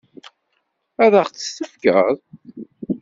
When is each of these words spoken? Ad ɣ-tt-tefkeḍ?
Ad 1.03 1.13
ɣ-tt-tefkeḍ? 1.23 2.05